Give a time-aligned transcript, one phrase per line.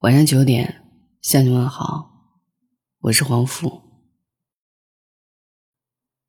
[0.00, 0.76] 晚上九点
[1.20, 2.10] 向你问好，
[3.02, 3.82] 我是黄甫。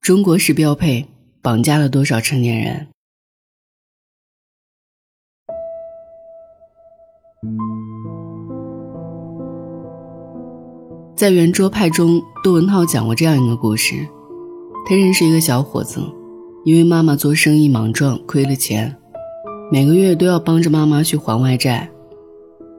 [0.01, 1.07] 中国式标配
[1.41, 2.89] 绑架了多少成年人？
[11.15, 14.05] 在圆桌派中，杜文涛讲过这样一个故事：
[14.85, 16.01] 他认识一个小伙子，
[16.65, 18.97] 因为妈妈做生意莽撞，亏了钱，
[19.71, 21.89] 每个月都要帮着妈妈去还外债。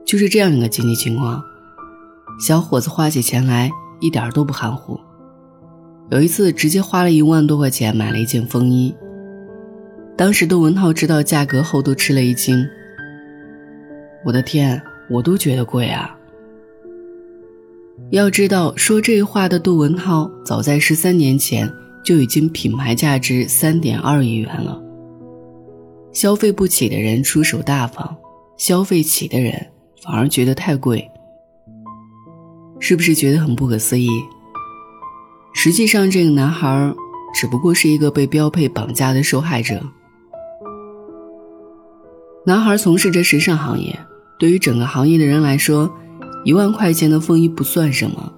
[0.05, 1.43] 就是这样一个经济情况，
[2.39, 4.99] 小伙子花起钱来一点都不含糊。
[6.11, 8.93] 有一次，直接花了一万多块钱买了一件风衣。
[10.15, 12.63] 当时窦文涛知道价格后都吃了一惊。
[14.25, 14.79] 我的天，
[15.09, 16.15] 我都觉得贵啊！
[18.11, 21.71] 要知道，说这话的窦文涛，早在十三年前
[22.03, 24.79] 就已经品牌价值三点二亿元了。
[26.11, 28.15] 消费不起的人出手大方，
[28.55, 29.67] 消费起的人。
[30.03, 31.09] 反而觉得太贵，
[32.77, 34.09] 是不是觉得很不可思议？
[35.53, 36.93] 实际上，这个男孩
[37.33, 39.81] 只不过是一个被标配绑架的受害者。
[42.45, 43.97] 男孩从事着时尚行业，
[44.37, 45.89] 对于整个行业的人来说，
[46.43, 48.33] 一万块钱的风衣不算什么，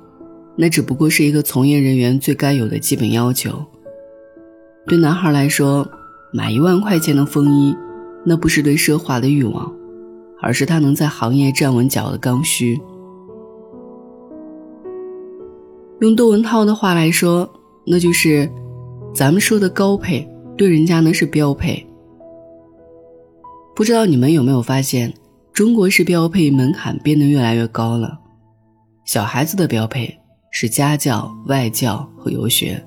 [0.55, 3.65] 那只不过是一个从业人员最该有的基本要求。
[4.85, 5.89] 对男孩来说，
[6.31, 7.75] 买一万块钱的风衣，
[8.23, 9.73] 那不是对奢华的欲望。
[10.41, 12.79] 而是他能在行业站稳脚的刚需。
[16.01, 17.49] 用窦文涛的话来说，
[17.85, 18.49] 那就是
[19.13, 21.85] 咱们说的高配，对人家那是标配。
[23.75, 25.13] 不知道你们有没有发现，
[25.53, 28.19] 中国式标配门槛变得越来越高了。
[29.05, 30.17] 小孩子的标配
[30.51, 32.83] 是家教、外教和游学，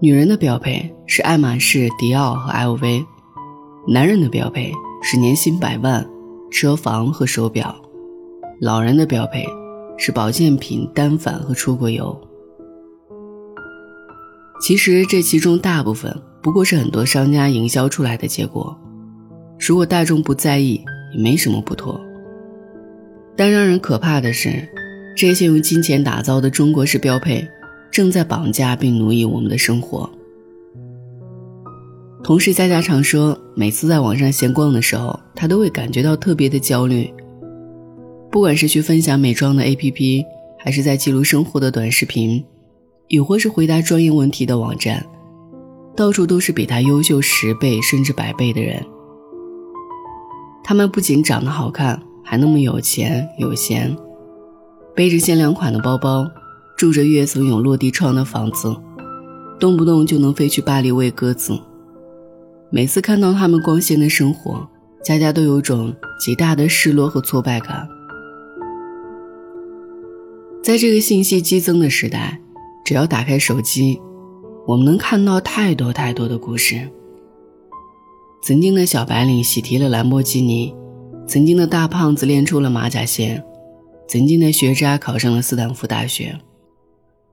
[0.00, 3.04] 女人的标配是爱马仕、迪奥和 LV，
[3.86, 4.72] 男人的标配
[5.02, 6.04] 是年薪百万。
[6.58, 7.76] 车房和手表，
[8.62, 9.44] 老人的标配
[9.98, 12.18] 是保健品、单反和出国游。
[14.62, 18.74] 其实这其中大部分不过是很多商家营销出来的结果。
[19.60, 20.82] 如果大众不在意，
[21.14, 22.00] 也没什么不妥。
[23.36, 24.66] 但让人可怕的是，
[25.14, 27.46] 这些用金钱打造的中国式标配，
[27.90, 30.08] 正在绑架并奴役我们的生活。
[32.26, 37.08] 同事佳佳常说，每次在网上闲逛的时候，她都会感觉到特别的焦虑。
[38.32, 40.24] 不管是去分享美妆的 APP，
[40.58, 42.44] 还是在记录生活的短视频，
[43.06, 45.06] 亦或是回答专业问题的网站，
[45.94, 48.84] 到处都是比她优秀十倍甚至百倍的人。
[50.64, 53.96] 他们不仅长得好看，还那么有钱有闲，
[54.96, 56.28] 背着限量款的包包，
[56.76, 58.76] 住着月层有落地窗的房子，
[59.60, 61.56] 动不动就能飞去巴黎喂鸽子。
[62.76, 64.68] 每次看到他们光鲜的生活，
[65.02, 67.88] 家家都有种极大的失落和挫败感。
[70.62, 72.38] 在这个信息激增的时代，
[72.84, 73.98] 只要打开手机，
[74.66, 76.86] 我们能看到太多太多的故事。
[78.42, 80.74] 曾经的小白领喜提了兰博基尼，
[81.26, 83.42] 曾经的大胖子练出了马甲线，
[84.06, 86.38] 曾经的学渣考上了斯坦福大学。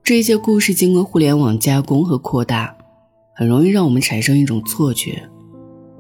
[0.06, 2.78] 这些故事经过互联网加工和扩大。
[3.36, 5.28] 很容易让我们产生一种错觉，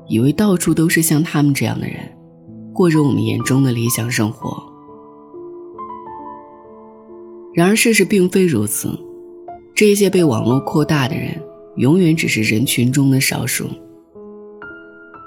[0.07, 1.95] 以为到处都是像他们这样的人，
[2.73, 4.61] 过着我们眼中的理想生活。
[7.53, 8.89] 然而事实并非如此，
[9.75, 11.39] 这些被网络扩大的人，
[11.77, 13.67] 永远只是人群中的少数。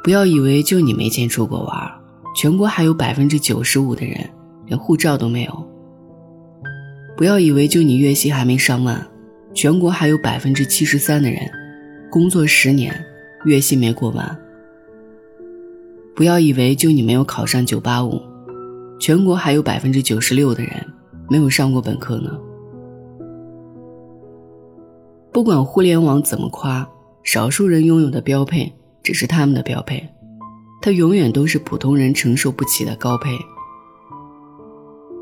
[0.02, 1.90] 不要以为就你没钱出国玩，
[2.34, 4.18] 全国还有百分之九十五的人
[4.66, 5.68] 连护照都没有。
[7.16, 9.04] 不要以为就你月薪还没上万，
[9.54, 11.40] 全国还有百分之七十三的人。
[12.10, 12.94] 工作十年，
[13.44, 14.38] 月薪没过万。
[16.16, 18.18] 不要以为就你没有考上九八五，
[18.98, 20.72] 全国还有百分之九十六的人
[21.28, 22.30] 没有上过本科呢。
[25.30, 26.88] 不管互联网怎么夸，
[27.22, 28.72] 少数人拥有的标配
[29.02, 30.08] 只是他们的标配，
[30.80, 33.36] 它永远都是普通人承受不起的高配。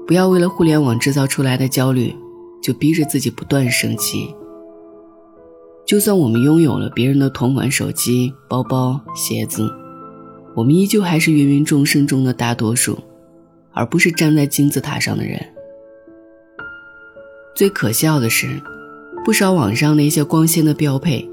[0.06, 2.14] 不要为了互联网制造出来的焦虑，
[2.62, 4.32] 就逼着自己不断升级。
[5.84, 9.68] 就算我们拥有了别人的同款手机、包包、鞋子，
[10.56, 12.98] 我们依旧还是芸芸众生中的大多数，
[13.72, 15.40] 而不是站在金字塔上的人。
[17.54, 18.60] 最可笑的是，
[19.24, 21.28] 不少网上那些光鲜的标配，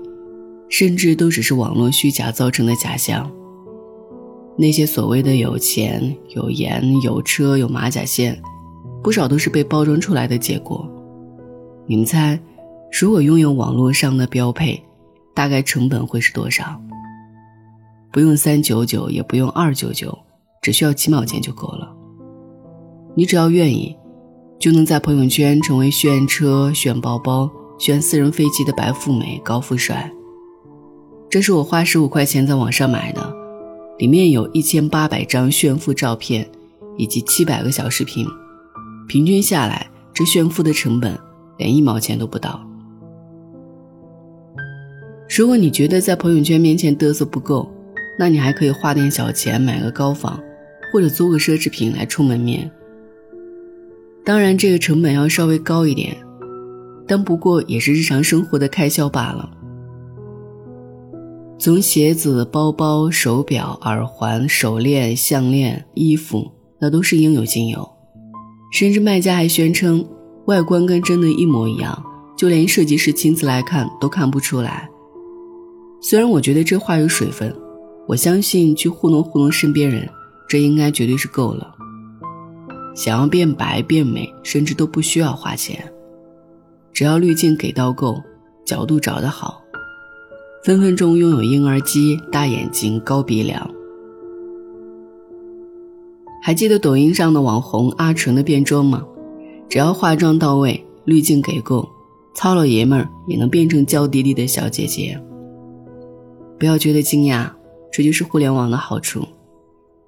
[0.69, 3.31] 甚至都只是网络虚假造成的假象。
[4.57, 8.39] 那些所谓的有钱、有颜、有车、有马甲线，
[9.03, 10.87] 不少都是被包装出来的结果。
[11.87, 12.39] 你们猜？
[12.99, 14.83] 如果拥有网络上的标配，
[15.33, 16.79] 大概成本会是多少？
[18.11, 20.17] 不用三九九，也不用二九九，
[20.61, 21.89] 只需要几毛钱就够了。
[23.15, 23.95] 你只要愿意，
[24.59, 27.49] 就能在朋友圈成为炫车、炫包包、
[27.79, 30.11] 炫私人飞机的白富美、高富帅。
[31.29, 33.33] 这是我花十五块钱在网上买的，
[33.97, 36.45] 里面有一千八百张炫富照片，
[36.97, 38.27] 以及七百个小视频，
[39.07, 41.17] 平均下来，这炫富的成本
[41.57, 42.61] 连一毛钱都不到。
[45.37, 47.71] 如果你觉得在朋友圈面前嘚瑟不够，
[48.17, 50.39] 那你还可以花点小钱买个高仿，
[50.91, 52.69] 或者租个奢侈品来充门面。
[54.23, 56.15] 当然，这个成本要稍微高一点，
[57.07, 59.49] 但不过也是日常生活的开销罢了。
[61.57, 67.87] 从鞋子、包包、手表、耳环、手链、项链、衣服，那都是应有尽有。
[68.73, 70.07] 甚至卖家还宣称
[70.45, 72.03] 外观跟真的一模一样，
[72.37, 74.89] 就连设计师亲自来看都看不出来。
[76.01, 77.55] 虽然我觉得这话有水分，
[78.11, 80.09] 我相信去糊弄糊弄身边人，
[80.45, 81.73] 这应该绝对是够了。
[82.93, 85.89] 想要变白变美，甚至都不需要花钱，
[86.91, 88.21] 只要滤镜给到够，
[88.65, 89.61] 角度找得好，
[90.61, 93.71] 分分钟拥有婴儿肌、大眼睛、高鼻梁。
[96.43, 99.05] 还记得抖音上的网红阿纯的变装吗？
[99.69, 101.87] 只要化妆到位，滤镜给够，
[102.35, 105.17] 糙老爷们儿也能变成娇滴滴的小姐姐。
[106.59, 107.49] 不要觉得惊讶，
[107.91, 109.27] 这就是互联网的好处。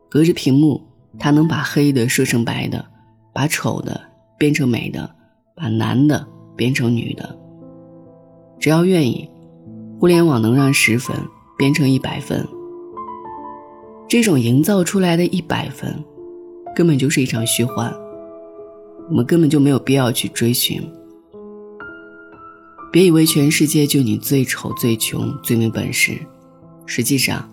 [0.09, 0.81] 隔着屏幕，
[1.19, 2.85] 它能把黑的说成白的，
[3.33, 3.99] 把丑的
[4.37, 5.13] 变成美的，
[5.55, 6.25] 把男的
[6.55, 7.37] 变成女的。
[8.59, 9.29] 只要愿意，
[9.99, 11.15] 互联网能让十分
[11.57, 12.47] 变成一百分。
[14.07, 16.03] 这种营造出来的一百分，
[16.75, 17.91] 根本就是一场虚幻。
[19.09, 20.81] 我们根本就没有必要去追寻。
[22.91, 26.15] 别以为全世界就你最丑、最穷、最没本事。
[26.85, 27.49] 实际上，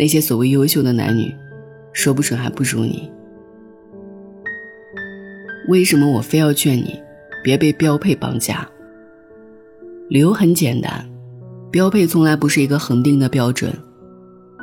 [0.00, 1.30] 那些所谓优秀的男女，
[1.92, 3.12] 说不准还不如你。
[5.68, 6.98] 为什么我非要劝你
[7.44, 8.66] 别被标配绑架？
[10.08, 11.06] 理由很简单，
[11.70, 13.70] 标配从来不是一个恒定的标准。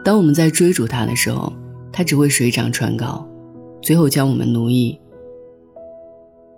[0.04, 1.54] 当我们在追逐它的时候，
[1.92, 3.24] 它只会水涨船高，
[3.80, 5.00] 最后将我们奴役。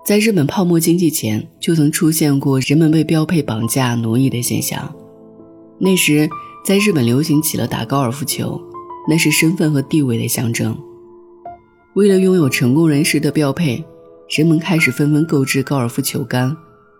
[0.05, 4.95] 在日本泡沫经济前，就曾出现过人们被标配绑架奴役的现象，
[5.79, 6.29] 那时。
[6.61, 8.61] 在日本流行起了打高尔夫球，
[9.09, 10.77] 那是身份和地位的象征。
[11.95, 13.83] 为了拥有成功人士的标配，
[14.29, 16.55] 人们开始纷纷购置高尔夫球杆，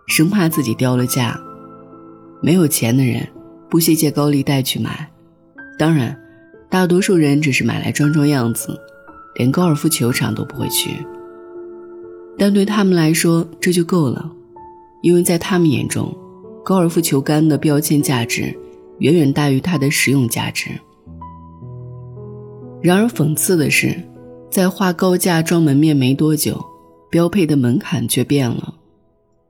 [0.08, 1.40] 生怕自己掉了价。
[2.42, 3.28] 没有钱的人
[3.70, 5.08] 不惜借高利贷去买，
[5.78, 6.18] 当然，
[6.68, 8.76] 大多数人只是买来装装样子，
[9.36, 10.90] 连高尔夫球场都不会去。
[12.36, 14.32] 但对他们来说这就够了，
[15.02, 16.12] 因为在他们眼中，
[16.64, 18.52] 高尔夫球杆的标签价值。
[18.98, 20.72] 远远大于它的实用价值。
[22.82, 23.94] 然而讽刺的是，
[24.50, 26.64] 在花高价装门面没多久，
[27.10, 28.74] 标配的门槛却变了。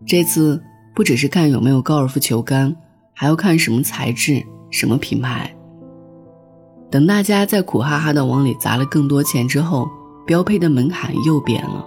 [0.07, 0.61] 这次
[0.95, 2.75] 不只是看有没有高尔夫球杆，
[3.15, 5.55] 还要看什么材质、什么品牌。
[6.91, 9.89] 等大家在苦哈哈的往里砸了更多钱之后，
[10.27, 11.87] 标配的门槛又变了。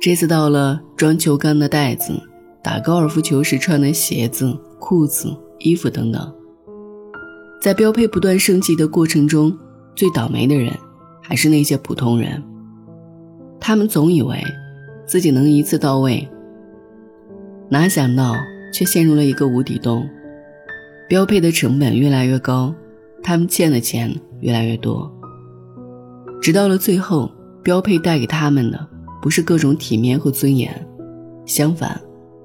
[0.00, 2.12] 这次到了装球杆的袋子、
[2.62, 6.34] 打高尔夫球时穿的鞋子、裤子、衣服等等。
[7.62, 9.56] 在标配不断升级的过程中，
[9.94, 10.72] 最倒霉的人
[11.22, 12.42] 还是那些普通人。
[13.60, 14.42] 他们总以为
[15.06, 16.28] 自己能一次到位，
[17.68, 18.34] 哪想到
[18.72, 20.08] 却陷入了一个无底洞。
[21.08, 22.74] 标配的成本越来越高，
[23.22, 25.10] 他们欠的钱越来越多，
[26.40, 27.30] 直到了最后，
[27.62, 28.88] 标配带给他们的
[29.22, 30.86] 不是各种体面和尊严，
[31.46, 32.00] 相反，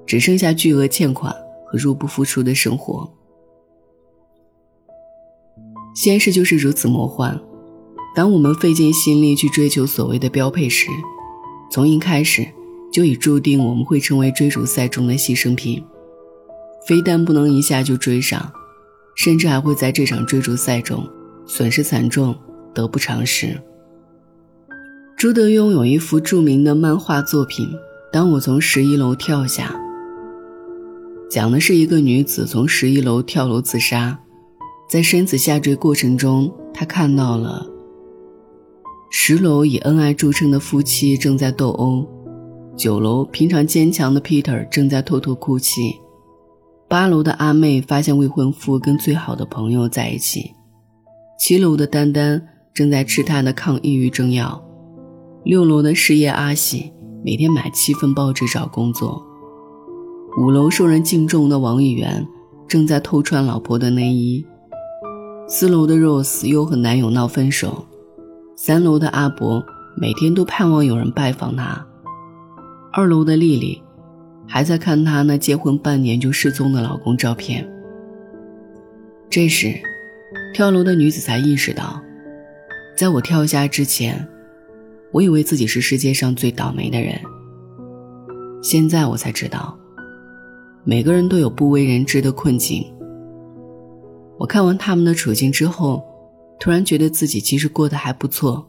[0.06, 1.34] 只剩下巨额欠款
[1.66, 3.10] 和入不敷出的生活。
[5.94, 7.38] 现实就是如此魔幻。
[8.14, 10.88] 当我们费尽心力去追求所谓的标配时，
[11.70, 12.46] 从一开始
[12.92, 15.82] 就已注定我们会成为追逐赛中的牺牲品。
[16.86, 18.50] 非但不能一下就追上，
[19.14, 21.06] 甚至还会在这场追逐赛中
[21.46, 22.34] 损失惨重，
[22.74, 23.56] 得不偿失。
[25.16, 27.66] 朱德庸有一幅著名的漫画作品
[28.10, 29.68] 《当我从十一楼跳下》，
[31.30, 34.18] 讲的是一个女子从十一楼跳楼自杀。
[34.90, 37.64] 在身子下坠过程中，他看到了
[39.08, 42.04] 十楼以恩爱著称的夫妻正在斗殴，
[42.76, 45.94] 九楼平常坚强的 Peter 正在偷偷哭泣，
[46.88, 50.50] 八楼的阿妹发现未婚夫跟最好的朋友在一起，
[51.38, 52.44] 七楼的丹丹
[52.74, 54.60] 正在吃他的抗抑郁症药，
[55.44, 56.92] 六楼的失业阿喜
[57.24, 59.24] 每天买七份报纸找工作，
[60.40, 62.26] 五楼受人敬重的王议员
[62.66, 64.44] 正在偷穿老婆的内衣。
[65.52, 67.84] 四楼的 Rose 又和男友闹分手，
[68.54, 69.60] 三楼的阿伯
[69.96, 71.84] 每天都盼望有人拜访他，
[72.92, 73.82] 二楼的丽丽
[74.46, 77.68] 还在看她那结婚半年就失踪的老公照片。
[79.28, 79.74] 这时，
[80.54, 82.00] 跳楼的女子才意识到，
[82.96, 84.24] 在我跳下之前，
[85.10, 87.20] 我以为自己是世界上最倒霉的人。
[88.62, 89.76] 现在我才知道，
[90.84, 92.86] 每个人都有不为人知的困境。
[94.40, 96.02] 我看完他们的处境之后，
[96.58, 98.66] 突然觉得自己其实过得还不错。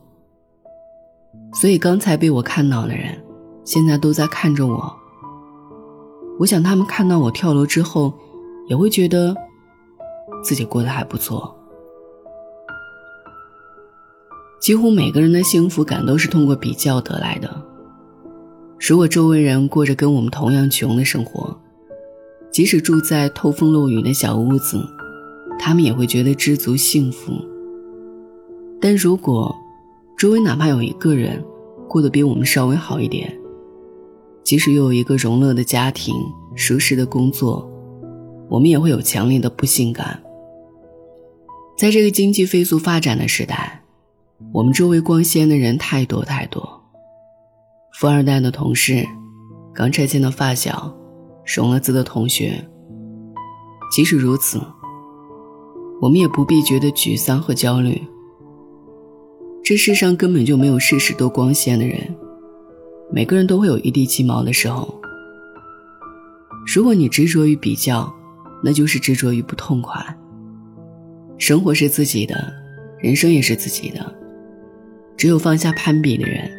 [1.54, 3.18] 所以刚才被我看到的人，
[3.64, 4.94] 现在都在看着我。
[6.40, 8.14] 我想他们看到我跳楼之后，
[8.68, 9.34] 也会觉得
[10.44, 11.56] 自己过得还不错。
[14.60, 17.50] 几乎每个人的幸福感都是通过比较得来的。
[18.78, 21.58] 如果周围人过着跟我们同样穷的生活，
[22.52, 24.86] 即使住在透风漏雨的小屋子。
[25.60, 27.34] 他们也会觉得知足幸福。
[28.80, 29.56] 但如果
[30.18, 31.44] 周围哪怕有一个人
[31.88, 33.38] 过得比我们稍微好一点，
[34.44, 36.16] 即使又有一个融乐的家庭、
[36.56, 37.70] 舒适的工作，
[38.50, 40.22] 我们也会有强烈的不幸感。
[41.78, 43.84] 在这个经济飞速发展的时代，
[44.52, 46.82] 我们周围光鲜的人太多太多，
[47.94, 49.06] 富二代的同事，
[49.74, 50.96] 刚拆迁的发小，
[51.56, 52.68] 融了资的同学。
[53.92, 54.60] 即使如此。
[56.02, 58.02] 我们也不必觉得沮丧和焦虑。
[59.64, 62.16] 这世上根本就没有事事都光鲜的人，
[63.12, 65.00] 每个人都会有一地鸡毛的时候。
[66.74, 68.12] 如果你执着于比较，
[68.64, 70.04] 那就是执着于不痛快。
[71.38, 72.52] 生活是自己的，
[73.00, 74.16] 人生也是自己的，
[75.16, 76.50] 只有放下攀比的人，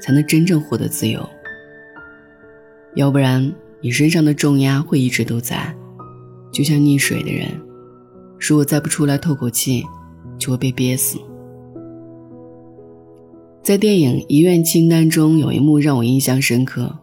[0.00, 1.28] 才能真正获得自由。
[2.94, 3.52] 要不然，
[3.82, 5.76] 你身上的重压会一直都在，
[6.50, 7.48] 就像溺水的人。
[8.38, 9.84] 如果再不出来透口气，
[10.38, 11.18] 就会被憋死。
[13.62, 16.98] 在电影《遗愿清单》中，有一幕让我印象深刻。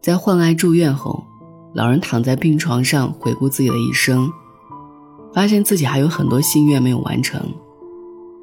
[0.00, 1.24] 在患癌住院后，
[1.74, 4.30] 老人躺在病床上回顾自己的一生，
[5.32, 7.40] 发现自己还有很多心愿没有完成。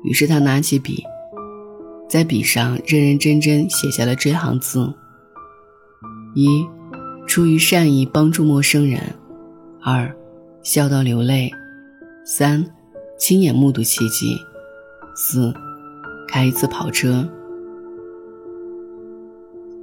[0.03, 1.03] 于是他拿起笔，
[2.07, 4.91] 在笔上认认真真写下了这行字：
[6.33, 6.65] 一，
[7.27, 9.01] 出于善意帮助陌生人；
[9.83, 10.15] 二，
[10.63, 11.51] 笑到流泪。
[12.25, 12.63] 三，
[13.17, 14.35] 亲眼目睹奇迹；
[15.15, 15.53] 四，
[16.27, 17.27] 开一次跑车。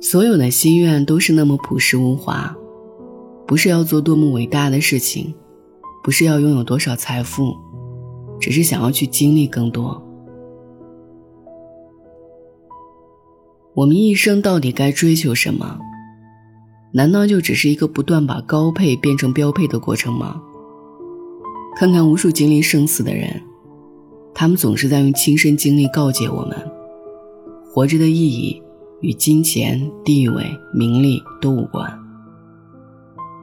[0.00, 2.54] 所有的心愿都是那么朴实无华，
[3.46, 5.34] 不是要做多么伟大的事情，
[6.04, 7.56] 不是要拥有多少财富，
[8.38, 10.00] 只是想要去经历更多。
[13.74, 15.80] 我们一生到底该追求什么？
[16.92, 20.40] 难道就只是一个不断把高配变成标配的过程吗？
[21.78, 23.38] 看看无数经历生死的人，
[24.34, 26.56] 他们总是在用亲身经历告诫我们：
[27.70, 28.62] 活着的意义
[29.02, 30.42] 与金钱、地位、
[30.72, 31.86] 名利都无关，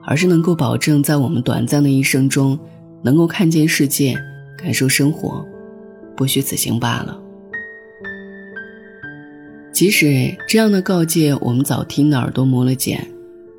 [0.04, 2.58] 而是能够保证在我们短暂的一生中，
[3.04, 4.18] 能够看见世界、
[4.58, 5.46] 感受生活，
[6.18, 7.22] 不虚此行罢了。
[9.72, 13.08] 即使这样的告诫我们早听的耳朵磨了茧，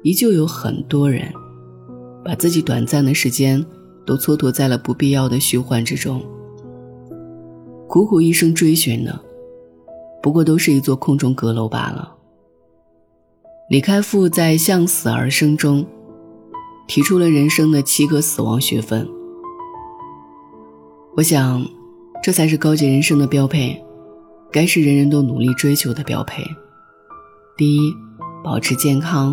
[0.03, 1.33] 依旧有很多人
[2.25, 3.65] 把自己短暂的时间。
[4.07, 6.23] 都蹉跎在了不必要的虚幻之中，
[7.89, 9.21] 苦苦一生追寻的，
[10.23, 12.15] 不过都是一座空中阁楼罢了。
[13.71, 15.87] 李开复在《向死而生》中
[16.87, 19.09] 提出了人生的七个死亡学分，
[21.17, 21.67] 我想，
[22.23, 23.83] 这才是高级人生的标配，
[24.53, 26.45] 该是人人都努力追求的标配。
[27.57, 27.95] 第一，
[28.43, 29.33] 保持健康；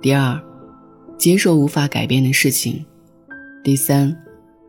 [0.00, 0.40] 第二，
[1.18, 2.86] 接受无法改变的事情。
[3.64, 4.16] 第三，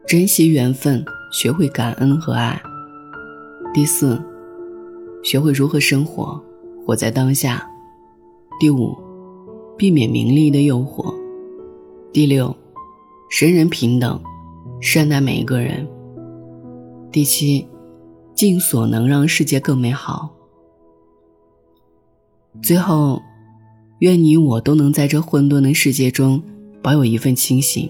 [0.08, 2.60] 珍惜缘分，学会感恩和爱。
[3.74, 4.22] 第四，
[5.24, 6.42] 学会如何生活，
[6.86, 7.66] 活在当下。
[8.60, 8.98] 第五，
[9.78, 11.14] 避免名利的诱惑。
[12.12, 12.54] 第六，
[13.40, 14.20] 人人平等，
[14.82, 15.88] 善待每一个人。
[17.12, 17.66] 第七，
[18.34, 20.36] 尽所能让世界更美好。
[22.62, 23.22] 最后，
[24.00, 26.42] 愿你我都能在这混沌的世界中
[26.82, 27.90] 保有一份清醒。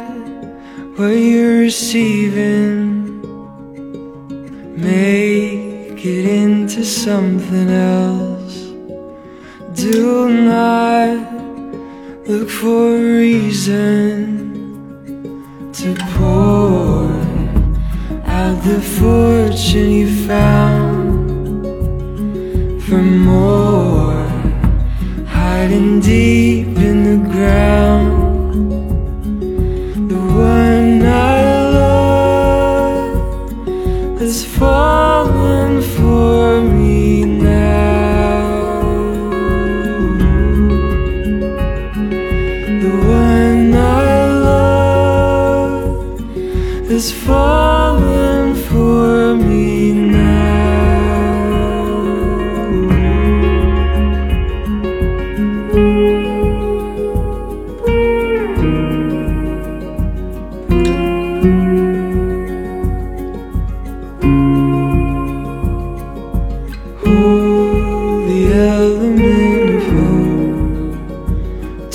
[4.77, 8.71] make it into something else.
[9.73, 11.33] Do not
[12.27, 13.71] look for a reason
[15.73, 17.05] to pour
[18.25, 21.21] out the fortune you found
[22.83, 24.23] for more
[25.27, 28.20] hiding deep in the ground.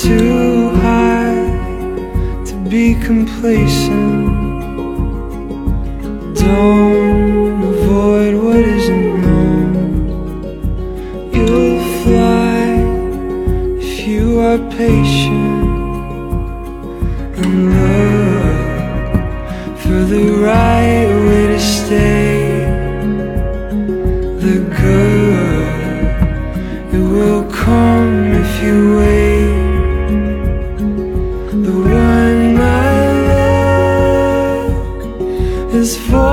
[0.07, 1.35] Too high
[2.47, 4.27] to be complacent.
[6.37, 6.86] Don't
[35.87, 36.26] is.